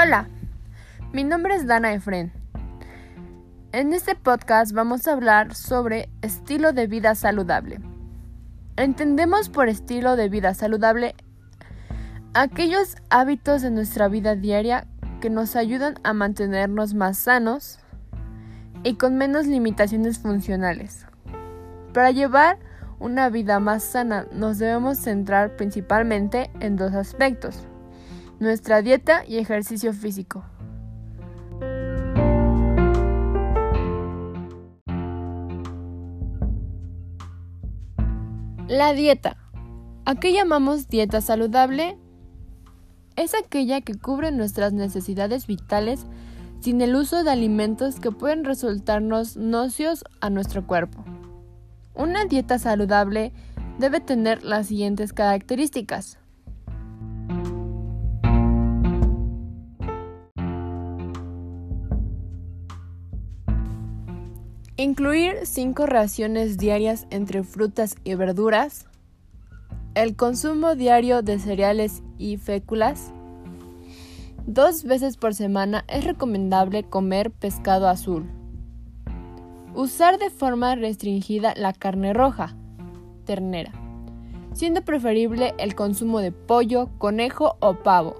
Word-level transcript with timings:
Hola, 0.00 0.28
mi 1.12 1.24
nombre 1.24 1.56
es 1.56 1.66
Dana 1.66 1.92
Efren. 1.92 2.30
En 3.72 3.92
este 3.92 4.14
podcast 4.14 4.70
vamos 4.70 5.08
a 5.08 5.12
hablar 5.12 5.56
sobre 5.56 6.08
estilo 6.22 6.72
de 6.72 6.86
vida 6.86 7.16
saludable. 7.16 7.80
Entendemos 8.76 9.48
por 9.48 9.68
estilo 9.68 10.14
de 10.14 10.28
vida 10.28 10.54
saludable 10.54 11.16
aquellos 12.32 12.94
hábitos 13.10 13.62
de 13.62 13.72
nuestra 13.72 14.06
vida 14.06 14.36
diaria 14.36 14.86
que 15.20 15.30
nos 15.30 15.56
ayudan 15.56 15.96
a 16.04 16.12
mantenernos 16.12 16.94
más 16.94 17.18
sanos 17.18 17.80
y 18.84 18.94
con 18.94 19.16
menos 19.16 19.48
limitaciones 19.48 20.20
funcionales. 20.20 21.06
Para 21.92 22.12
llevar 22.12 22.60
una 23.00 23.30
vida 23.30 23.58
más 23.58 23.82
sana 23.82 24.26
nos 24.30 24.58
debemos 24.58 24.98
centrar 24.98 25.56
principalmente 25.56 26.52
en 26.60 26.76
dos 26.76 26.94
aspectos 26.94 27.66
nuestra 28.40 28.82
dieta 28.82 29.24
y 29.26 29.38
ejercicio 29.38 29.92
físico. 29.92 30.44
La 38.68 38.92
dieta. 38.92 39.36
¿A 40.04 40.14
qué 40.14 40.32
llamamos 40.32 40.88
dieta 40.88 41.20
saludable? 41.20 41.98
Es 43.16 43.34
aquella 43.34 43.80
que 43.80 43.94
cubre 43.94 44.30
nuestras 44.30 44.72
necesidades 44.72 45.46
vitales 45.46 46.06
sin 46.60 46.80
el 46.80 46.94
uso 46.94 47.24
de 47.24 47.30
alimentos 47.30 47.98
que 47.98 48.10
pueden 48.10 48.44
resultarnos 48.44 49.36
nocios 49.36 50.04
a 50.20 50.30
nuestro 50.30 50.66
cuerpo. 50.66 51.04
Una 51.94 52.26
dieta 52.26 52.58
saludable 52.58 53.32
debe 53.78 54.00
tener 54.00 54.44
las 54.44 54.66
siguientes 54.66 55.12
características. 55.12 56.18
Incluir 64.80 65.38
5 65.42 65.86
raciones 65.86 66.56
diarias 66.56 67.08
entre 67.10 67.42
frutas 67.42 67.96
y 68.04 68.14
verduras. 68.14 68.86
El 69.96 70.14
consumo 70.14 70.76
diario 70.76 71.20
de 71.22 71.40
cereales 71.40 72.00
y 72.16 72.36
féculas. 72.36 73.12
Dos 74.46 74.84
veces 74.84 75.16
por 75.16 75.34
semana 75.34 75.84
es 75.88 76.04
recomendable 76.04 76.84
comer 76.84 77.32
pescado 77.32 77.88
azul. 77.88 78.30
Usar 79.74 80.16
de 80.20 80.30
forma 80.30 80.76
restringida 80.76 81.54
la 81.56 81.72
carne 81.72 82.12
roja, 82.12 82.54
ternera, 83.24 83.72
siendo 84.52 84.82
preferible 84.82 85.54
el 85.58 85.74
consumo 85.74 86.20
de 86.20 86.30
pollo, 86.30 86.88
conejo 86.98 87.56
o 87.58 87.74
pavo. 87.82 88.14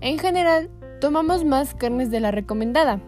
En 0.00 0.18
general, 0.18 0.70
tomamos 1.00 1.44
más 1.44 1.72
carnes 1.76 2.10
de 2.10 2.18
la 2.18 2.32
recomendada. 2.32 3.00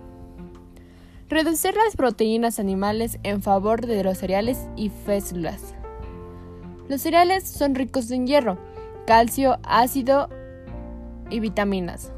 Reducir 1.33 1.75
las 1.75 1.97
proteínas 1.97 2.59
animales 2.59 3.19
en 3.23 3.41
favor 3.41 3.87
de 3.87 4.05
los 4.05 4.19
cereales 4.19 4.69
y 4.77 4.91
féculas. 4.91 5.75
Los 6.91 7.01
cereales 7.01 7.49
son 7.49 7.75
ricos 7.75 8.11
en 8.11 8.27
hierro, 8.27 8.59
calcio, 9.07 9.59
ácido 9.63 10.29
y 11.31 11.41
vitaminas. 11.41 12.13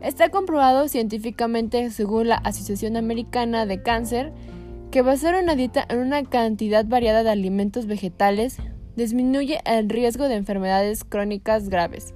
Está 0.00 0.30
comprobado 0.30 0.88
científicamente 0.88 1.90
según 1.90 2.28
la 2.28 2.36
Asociación 2.36 2.96
Americana 2.96 3.66
de 3.66 3.82
Cáncer 3.82 4.32
que 4.90 5.02
basar 5.02 5.34
una 5.34 5.54
dieta 5.54 5.84
en 5.90 5.98
una 5.98 6.24
cantidad 6.24 6.86
variada 6.86 7.24
de 7.24 7.30
alimentos 7.32 7.84
vegetales 7.84 8.56
disminuye 8.96 9.60
el 9.66 9.90
riesgo 9.90 10.28
de 10.28 10.36
enfermedades 10.36 11.04
crónicas 11.04 11.68
graves. 11.68 12.14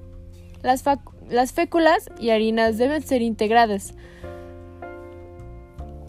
Las, 0.63 0.83
las 1.29 1.53
féculas 1.53 2.09
y 2.19 2.31
harinas 2.31 2.79
deben 2.79 3.03
ser 3.03 3.21
integradas 3.21 3.93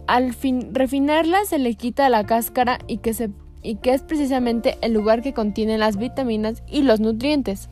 al 0.08 0.32
fin, 0.32 0.74
refinarla 0.74 1.44
se 1.44 1.58
le 1.58 1.74
quita 1.74 2.08
la 2.08 2.24
cáscara 2.24 2.78
y 2.86 2.96
que, 2.96 3.12
se, 3.12 3.28
y 3.62 3.74
que 3.74 3.92
es 3.92 4.00
precisamente 4.00 4.78
el 4.80 4.94
lugar 4.94 5.20
que 5.20 5.34
contiene 5.34 5.76
las 5.76 5.98
vitaminas 5.98 6.62
y 6.66 6.80
los 6.80 6.98
nutrientes. 6.98 7.68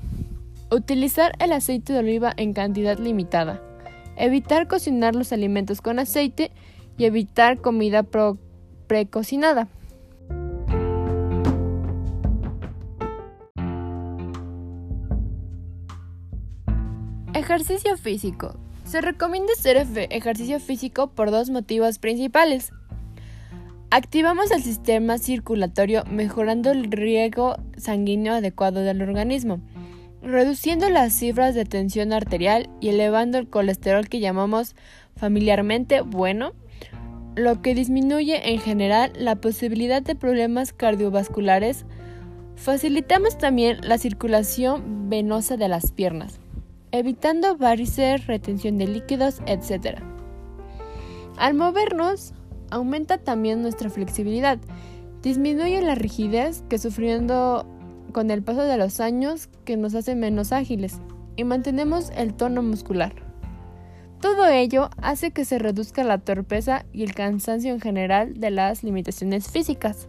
Utilizar 0.71 1.33
el 1.39 1.53
aceite 1.53 1.95
de 1.95 2.01
oliva 2.01 2.35
en 2.37 2.53
cantidad 2.53 2.99
limitada. 2.99 3.63
Evitar 4.19 4.69
cocinar 4.69 5.15
los 5.15 5.33
alimentos 5.33 5.81
con 5.81 5.99
aceite 5.99 6.53
y 6.99 7.07
evitar 7.07 7.63
comida 7.63 8.05
precocinada. 8.87 9.69
Ejercicio 17.33 17.97
físico. 17.97 18.57
Se 18.87 19.01
recomienda 19.01 19.53
hacer 19.53 19.85
ejercicio 20.11 20.61
físico 20.61 21.09
por 21.09 21.33
dos 21.33 21.51
motivos 21.51 21.99
principales. 21.99 22.73
Activamos 23.91 24.53
el 24.53 24.63
sistema 24.63 25.19
circulatorio 25.19 26.05
mejorando 26.09 26.71
el 26.71 26.85
riego 26.93 27.57
sanguíneo 27.77 28.35
adecuado 28.35 28.83
del 28.83 29.03
organismo, 29.03 29.61
reduciendo 30.23 30.89
las 30.89 31.13
cifras 31.13 31.57
de 31.57 31.65
tensión 31.65 32.13
arterial 32.13 32.71
y 32.81 32.91
elevando 32.91 33.39
el 33.39 33.49
colesterol 33.51 34.09
que 34.09 34.21
llamamos 34.21 34.77
familiarmente 35.17 36.03
bueno, 36.03 36.53
lo 37.35 37.63
que 37.63 37.75
disminuye 37.75 38.53
en 38.53 38.61
general 38.61 39.13
la 39.17 39.35
posibilidad 39.35 40.01
de 40.01 40.15
problemas 40.15 40.73
cardiovasculares. 40.73 41.87
Facilitamos 42.55 43.37
también 43.37 43.79
la 43.83 43.99
circulación 43.99 45.09
venosa 45.09 45.57
de 45.57 45.67
las 45.67 45.91
piernas 45.91 46.39
evitando 46.93 47.57
varices, 47.57 48.27
retención 48.27 48.79
de 48.79 48.87
líquidos, 48.87 49.41
etc. 49.47 49.99
Al 51.37 51.55
movernos, 51.55 52.33
aumenta 52.71 53.19
también 53.19 53.63
nuestra 53.63 53.91
flexibilidad, 53.91 54.59
disminuye 55.23 55.81
la 55.83 55.95
rigidez 55.95 56.63
que 56.69 56.79
sufriendo 56.79 57.67
con 58.13 58.31
el 58.31 58.43
paso 58.43 58.63
de 58.63 58.77
los 58.77 59.01
años 59.01 59.49
que 59.65 59.77
nos 59.77 59.95
hace 59.95 60.15
menos 60.15 60.53
ágiles 60.53 61.01
y 61.37 61.45
mantenemos 61.45 62.11
el 62.17 62.35
tono 62.35 62.63
muscular. 62.63 63.15
Todo 64.21 64.49
ello 64.49 64.89
hace 65.03 65.31
que 65.31 65.45
se 65.45 65.59
reduzca 65.59 66.03
la 66.03 66.19
torpeza 66.19 66.87
y 66.93 67.03
el 67.03 67.15
cansancio 67.15 67.73
en 67.73 67.81
general 67.81 68.41
de 68.41 68.51
las 68.51 68.83
limitaciones 68.83 69.51
físicas. 69.51 70.09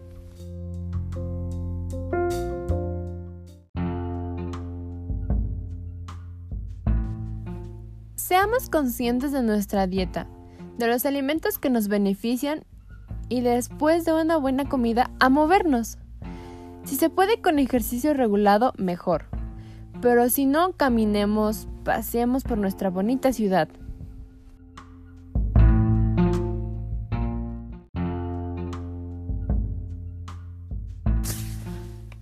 Seamos 8.37 8.69
conscientes 8.69 9.31
de 9.31 9.41
nuestra 9.41 9.87
dieta, 9.87 10.27
de 10.77 10.85
los 10.85 11.07
alimentos 11.07 11.57
que 11.57 11.71
nos 11.71 11.87
benefician 11.87 12.65
y 13.29 13.41
después 13.41 14.05
de 14.05 14.13
una 14.13 14.37
buena 14.37 14.69
comida 14.69 15.09
a 15.19 15.29
movernos. 15.29 15.97
Si 16.83 16.97
se 16.97 17.09
puede 17.09 17.41
con 17.41 17.57
ejercicio 17.57 18.13
regulado, 18.13 18.73
mejor. 18.77 19.25
Pero 20.03 20.29
si 20.29 20.45
no, 20.45 20.73
caminemos, 20.73 21.67
paseemos 21.83 22.43
por 22.43 22.59
nuestra 22.59 22.91
bonita 22.91 23.33
ciudad. 23.33 23.69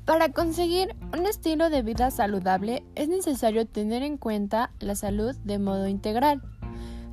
Para 0.06 0.30
conseguir 0.30 0.96
un 1.18 1.26
estilo 1.26 1.72
de 1.72 1.82
vida 1.82 2.12
saludable 2.12 2.84
es 2.94 3.10
necesario 3.10 3.66
tener 3.66 4.04
en 4.04 4.18
cuenta 4.18 4.70
la 4.80 4.94
salud 4.94 5.36
de 5.44 5.58
modo 5.58 5.88
integral, 5.88 6.44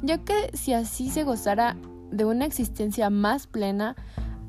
ya 0.03 0.19
que 0.19 0.51
si 0.53 0.75
así 0.75 1.09
se 1.09 1.25
gozara 1.25 1.77
de 2.11 2.27
una 2.27 2.45
existencia 2.45 3.09
más 3.09 3.47
plena, 3.47 3.97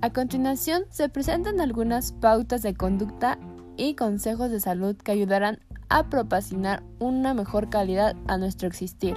a 0.02 0.12
continuación 0.12 0.84
se 0.90 1.08
presentan 1.08 1.62
algunas 1.62 2.12
pautas 2.12 2.62
de 2.64 2.74
conducta 2.74 3.40
y 3.78 3.96
consejos 3.96 4.52
de 4.52 4.60
salud 4.60 4.98
que 4.98 5.14
ayudarán 5.14 5.60
a 5.88 6.10
proporcionar 6.10 6.84
una 7.00 7.34
mejor 7.34 7.70
calidad 7.70 8.18
a 8.28 8.38
nuestro 8.38 8.68
existir. 8.68 9.16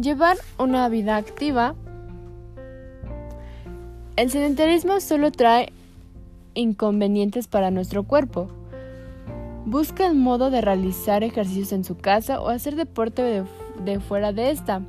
Llevar 0.00 0.38
una 0.58 0.88
vida 0.88 1.16
activa. 1.16 1.74
El 4.16 4.30
sedentarismo 4.30 5.00
solo 5.00 5.30
trae 5.30 5.74
inconvenientes 6.56 7.46
para 7.46 7.70
nuestro 7.70 8.02
cuerpo. 8.02 8.48
Busca 9.64 10.06
el 10.06 10.14
modo 10.14 10.50
de 10.50 10.60
realizar 10.60 11.22
ejercicios 11.22 11.72
en 11.72 11.84
su 11.84 11.96
casa 11.96 12.40
o 12.40 12.48
hacer 12.48 12.76
deporte 12.76 13.44
de, 13.84 14.00
fuera 14.00 14.32
de 14.32 14.50
esta. 14.50 14.82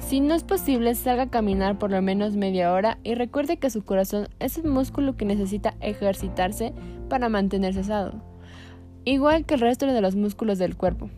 Si 0.00 0.20
no 0.20 0.34
es 0.34 0.44
posible, 0.44 0.94
salga 0.94 1.24
a 1.24 1.30
caminar 1.30 1.78
por 1.78 1.90
lo 1.90 2.02
menos 2.02 2.36
media 2.36 2.72
hora 2.72 2.98
y 3.04 3.14
recuerde 3.14 3.56
que 3.56 3.70
su 3.70 3.84
corazón 3.84 4.28
es 4.38 4.58
el 4.58 4.64
músculo 4.64 5.16
que 5.16 5.24
necesita 5.24 5.74
ejercitarse 5.80 6.72
para 7.08 7.28
mantenerse 7.28 7.84
sano, 7.84 8.22
igual 9.04 9.46
que 9.46 9.54
el 9.54 9.60
resto 9.60 9.86
de 9.86 10.00
los 10.00 10.16
músculos 10.16 10.58
del 10.58 10.76
cuerpo. 10.76 11.08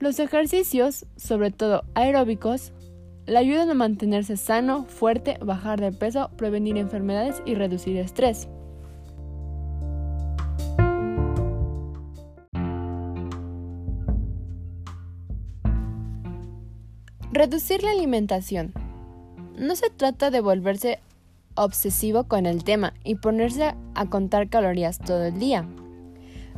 Los 0.00 0.18
ejercicios, 0.18 1.06
sobre 1.16 1.50
todo 1.50 1.84
aeróbicos, 1.94 2.72
le 3.26 3.38
ayudan 3.38 3.70
a 3.70 3.74
mantenerse 3.74 4.36
sano, 4.36 4.84
fuerte, 4.84 5.38
bajar 5.40 5.80
de 5.80 5.92
peso, 5.92 6.30
prevenir 6.36 6.76
enfermedades 6.76 7.42
y 7.46 7.54
reducir 7.54 7.96
estrés. 7.96 8.48
Reducir 17.36 17.82
la 17.82 17.90
alimentación. 17.90 18.72
No 19.58 19.74
se 19.74 19.90
trata 19.90 20.30
de 20.30 20.40
volverse 20.40 21.00
obsesivo 21.56 22.28
con 22.28 22.46
el 22.46 22.62
tema 22.62 22.94
y 23.02 23.16
ponerse 23.16 23.74
a 23.96 24.06
contar 24.06 24.48
calorías 24.48 25.00
todo 25.00 25.24
el 25.24 25.40
día, 25.40 25.66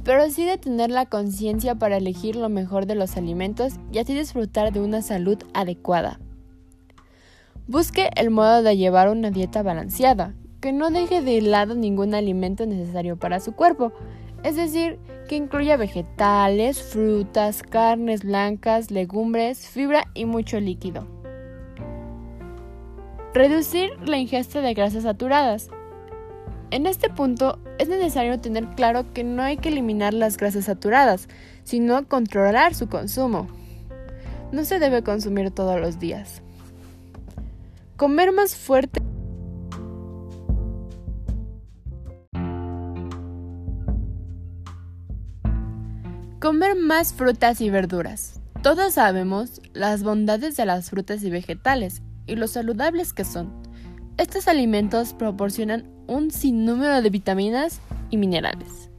pero 0.05 0.29
sí 0.29 0.45
de 0.45 0.59
tener 0.59 0.91
la 0.91 1.07
conciencia 1.07 1.77
para 1.77 1.97
elegir 1.97 2.37
lo 2.37 2.51
mejor 2.51 2.85
de 2.85 2.95
los 2.95 3.17
alimentos 3.17 3.77
y 3.91 4.01
así 4.01 4.15
disfrutar 4.15 4.71
de 4.71 4.81
una 4.81 5.01
salud 5.01 5.39
adecuada. 5.55 6.21
Busque 7.67 8.11
el 8.15 8.29
modo 8.29 8.63
de 8.63 8.77
llevar 8.77 9.09
una 9.09 9.31
dieta 9.31 9.63
balanceada, 9.63 10.35
que 10.61 10.75
no 10.75 10.91
deje 10.91 11.23
de 11.23 11.41
lado 11.41 11.75
ningún 11.75 12.13
alimento 12.13 12.67
necesario 12.67 13.17
para 13.17 13.41
su 13.41 13.53
cuerpo, 13.53 13.95
es 14.47 14.55
decir, 14.55 15.01
que 15.29 15.35
incluya 15.35 15.77
vegetales, 15.77 16.81
frutas, 16.81 17.65
carnes 17.65 18.23
blancas, 18.23 18.93
legumbres, 18.93 19.67
fibra 19.67 20.05
y 20.15 20.25
mucho 20.25 20.61
líquido. 20.61 21.05
Reducir 23.35 23.91
la 24.07 24.19
ingesta 24.19 24.61
de 24.61 24.73
grasas 24.73 25.03
saturadas. 25.03 25.69
En 26.71 26.87
este 26.87 27.11
punto 27.11 27.59
es 27.79 27.89
necesario 27.89 28.39
tener 28.39 28.69
claro 28.77 29.13
que 29.13 29.25
no 29.25 29.43
hay 29.43 29.57
que 29.57 29.71
eliminar 29.71 30.15
las 30.15 30.37
grasas 30.37 30.67
saturadas, 30.67 31.29
sino 31.65 32.07
controlar 32.07 32.73
su 32.77 32.89
consumo. 32.89 33.49
No 34.53 34.65
se 34.65 34.79
debe 34.79 35.03
consumir 35.03 35.51
todos 35.51 35.81
los 35.81 35.99
días. 35.99 36.41
Comer 37.97 38.31
más 38.31 38.55
fuerte. 38.55 39.06
Comer 46.47 46.77
más 46.77 47.13
frutas 47.13 47.61
y 47.61 47.71
verduras. 47.71 48.41
Todos 48.63 48.95
sabemos 48.95 49.61
las 49.73 50.05
bondades 50.05 50.57
de 50.57 50.65
las 50.65 50.91
frutas 50.91 51.25
y 51.25 51.29
vegetales 51.29 52.03
y 52.25 52.37
lo 52.37 52.47
saludables 52.47 53.13
que 53.13 53.25
son. 53.25 53.53
Estos 54.17 54.47
alimentos 54.47 55.13
proporcionan 55.13 55.91
un 56.07 56.31
sinnúmero 56.31 57.03
de 57.03 57.11
vitaminas 57.11 57.81
y 58.11 58.17
minerales. 58.17 58.91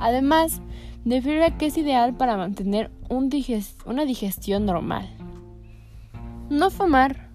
Además, 0.00 0.62
de 1.04 1.22
fibra 1.22 1.56
que 1.56 1.66
es 1.66 1.78
ideal 1.78 2.16
para 2.16 2.36
mantener 2.36 2.90
una 3.08 4.04
digestión 4.04 4.66
normal. 4.66 5.08
No 6.48 6.70
fumar. 6.70 7.30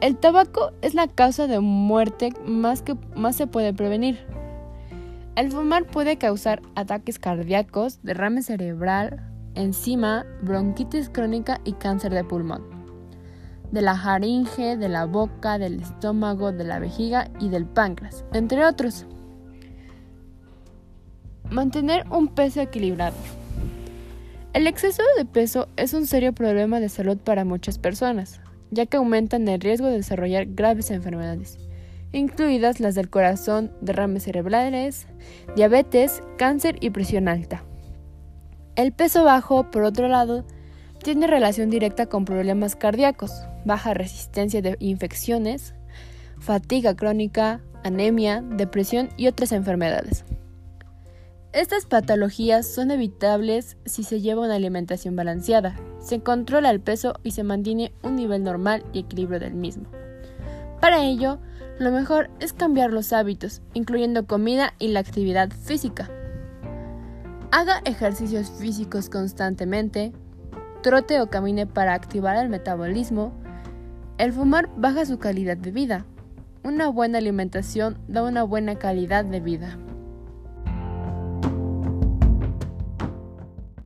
El 0.00 0.16
tabaco 0.16 0.72
es 0.82 0.94
la 0.94 1.06
causa 1.06 1.46
de 1.46 1.60
muerte 1.60 2.32
más 2.44 2.82
que 2.82 2.96
más 3.14 3.36
se 3.36 3.46
puede 3.46 3.72
prevenir. 3.72 4.41
El 5.34 5.50
fumar 5.50 5.86
puede 5.86 6.18
causar 6.18 6.62
ataques 6.74 7.18
cardíacos, 7.18 8.02
derrame 8.02 8.42
cerebral, 8.42 9.20
enzima, 9.54 10.26
bronquitis 10.42 11.08
crónica 11.08 11.60
y 11.64 11.72
cáncer 11.72 12.12
de 12.12 12.24
pulmón. 12.24 12.62
De 13.70 13.80
la 13.80 13.96
faringe, 13.96 14.76
de 14.76 14.88
la 14.88 15.06
boca, 15.06 15.58
del 15.58 15.80
estómago, 15.80 16.52
de 16.52 16.64
la 16.64 16.78
vejiga 16.78 17.30
y 17.40 17.48
del 17.48 17.64
páncreas, 17.64 18.24
entre 18.32 18.66
otros. 18.66 19.06
Mantener 21.50 22.04
un 22.10 22.28
peso 22.28 22.60
equilibrado. 22.60 23.16
El 24.52 24.66
exceso 24.66 25.02
de 25.16 25.24
peso 25.24 25.68
es 25.76 25.94
un 25.94 26.06
serio 26.06 26.34
problema 26.34 26.78
de 26.78 26.90
salud 26.90 27.16
para 27.16 27.44
muchas 27.44 27.78
personas 27.78 28.42
ya 28.72 28.86
que 28.86 28.96
aumentan 28.96 29.46
el 29.46 29.60
riesgo 29.60 29.86
de 29.86 29.98
desarrollar 29.98 30.46
graves 30.46 30.90
enfermedades, 30.90 31.58
incluidas 32.12 32.80
las 32.80 32.94
del 32.94 33.10
corazón, 33.10 33.72
derrames 33.80 34.24
cerebrales, 34.24 35.06
diabetes, 35.56 36.22
cáncer 36.38 36.76
y 36.80 36.90
presión 36.90 37.28
alta. 37.28 37.64
El 38.76 38.92
peso 38.92 39.24
bajo, 39.24 39.70
por 39.70 39.82
otro 39.82 40.08
lado, 40.08 40.44
tiene 41.02 41.26
relación 41.26 41.68
directa 41.68 42.06
con 42.06 42.24
problemas 42.24 42.76
cardíacos, 42.76 43.32
baja 43.64 43.92
resistencia 43.92 44.62
de 44.62 44.76
infecciones, 44.78 45.74
fatiga 46.38 46.94
crónica, 46.94 47.60
anemia, 47.82 48.42
depresión 48.42 49.10
y 49.16 49.26
otras 49.26 49.52
enfermedades. 49.52 50.24
Estas 51.52 51.84
patologías 51.84 52.66
son 52.66 52.90
evitables 52.90 53.76
si 53.84 54.04
se 54.04 54.20
lleva 54.20 54.42
una 54.42 54.54
alimentación 54.54 55.16
balanceada, 55.16 55.76
se 55.98 56.20
controla 56.20 56.70
el 56.70 56.80
peso 56.80 57.14
y 57.22 57.32
se 57.32 57.42
mantiene 57.42 57.92
un 58.02 58.16
nivel 58.16 58.42
normal 58.42 58.84
y 58.94 59.00
equilibrio 59.00 59.38
del 59.38 59.54
mismo. 59.54 59.84
Para 60.82 61.04
ello, 61.04 61.38
lo 61.78 61.92
mejor 61.92 62.28
es 62.40 62.52
cambiar 62.52 62.92
los 62.92 63.12
hábitos, 63.12 63.62
incluyendo 63.72 64.26
comida 64.26 64.74
y 64.80 64.88
la 64.88 64.98
actividad 64.98 65.48
física. 65.52 66.10
Haga 67.52 67.82
ejercicios 67.84 68.50
físicos 68.50 69.08
constantemente, 69.08 70.12
trote 70.82 71.20
o 71.20 71.30
camine 71.30 71.68
para 71.68 71.94
activar 71.94 72.36
el 72.36 72.48
metabolismo. 72.48 73.32
El 74.18 74.32
fumar 74.32 74.70
baja 74.76 75.06
su 75.06 75.20
calidad 75.20 75.56
de 75.56 75.70
vida. 75.70 76.04
Una 76.64 76.88
buena 76.88 77.18
alimentación 77.18 77.96
da 78.08 78.24
una 78.24 78.42
buena 78.42 78.74
calidad 78.74 79.24
de 79.24 79.38
vida. 79.38 79.78